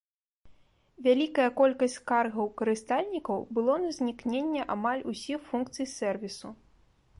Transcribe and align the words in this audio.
Вялікая 1.07 1.45
колькасць 1.59 1.97
скаргаў 2.01 2.49
карыстальнікаў 2.63 3.45
было 3.59 3.77
на 3.85 3.93
знікненне 4.01 4.61
амаль 4.79 5.07
усіх 5.15 5.39
функцый 5.51 5.85
сэрвісу. 5.97 6.47